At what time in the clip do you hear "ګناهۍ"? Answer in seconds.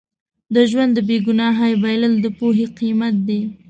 1.25-1.73